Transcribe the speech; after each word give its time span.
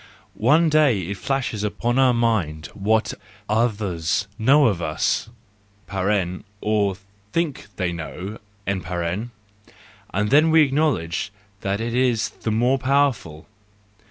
One 0.33 0.67
day 0.67 0.99
it 1.01 1.17
flashes 1.17 1.63
upon 1.63 1.99
our 1.99 2.11
mind 2.11 2.69
what 2.73 3.13
others 3.47 4.27
know 4.39 4.65
of 4.65 4.81
us 4.81 5.29
(or 6.59 6.95
think 7.31 7.67
they 7.75 7.91
know)—and 7.91 8.39
then 10.31 10.49
we 10.49 10.63
acknowledge 10.63 11.31
that 11.59 11.79
it 11.79 11.93
is 11.93 12.29
the 12.29 12.49
more 12.51 12.79
powerful. 12.79 13.45